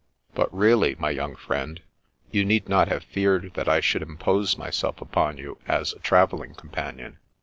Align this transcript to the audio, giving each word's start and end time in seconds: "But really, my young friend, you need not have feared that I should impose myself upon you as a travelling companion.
"But 0.33 0.51
really, 0.51 0.95
my 0.95 1.11
young 1.11 1.35
friend, 1.35 1.79
you 2.31 2.43
need 2.43 2.67
not 2.67 2.87
have 2.87 3.03
feared 3.03 3.51
that 3.53 3.69
I 3.69 3.81
should 3.81 4.01
impose 4.01 4.57
myself 4.57 4.99
upon 4.99 5.37
you 5.37 5.59
as 5.67 5.93
a 5.93 5.99
travelling 5.99 6.55
companion. 6.55 7.19